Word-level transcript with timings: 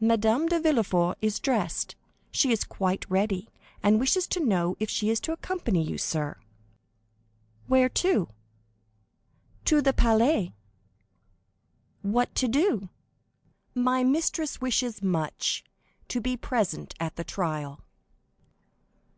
"Madame 0.00 0.46
de 0.48 0.60
Villefort 0.60 1.16
is 1.22 1.40
dressed; 1.40 1.96
she 2.30 2.52
is 2.52 2.62
quite 2.62 3.10
ready, 3.10 3.48
and 3.82 3.98
wishes 3.98 4.26
to 4.26 4.38
know 4.38 4.76
if 4.78 4.90
she 4.90 5.08
is 5.08 5.18
to 5.18 5.32
accompany 5.32 5.82
you, 5.82 5.96
sir?" 5.96 6.36
"Where 7.66 7.88
to?" 7.88 8.28
"To 9.64 9.80
the 9.80 9.94
Palais." 9.94 10.52
"What 12.02 12.34
to 12.34 12.48
do?" 12.48 12.90
"My 13.74 14.04
mistress 14.04 14.60
wishes 14.60 15.02
much 15.02 15.64
to 16.08 16.20
be 16.20 16.36
present 16.36 16.92
at 17.00 17.16
the 17.16 17.24
trial." 17.24 17.80